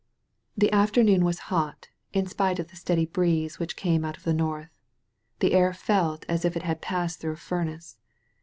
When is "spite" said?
2.25-2.57